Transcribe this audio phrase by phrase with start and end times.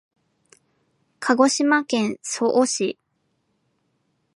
[1.19, 2.97] 鹿児島県曽於市